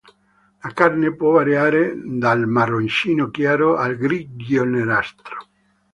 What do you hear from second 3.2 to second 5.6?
chiaro al grigio-nerastro.